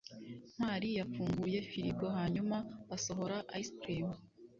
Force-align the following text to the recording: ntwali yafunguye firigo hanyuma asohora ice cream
ntwali 0.55 0.89
yafunguye 0.99 1.59
firigo 1.69 2.05
hanyuma 2.17 2.57
asohora 2.95 3.37
ice 3.61 3.73
cream 3.79 4.09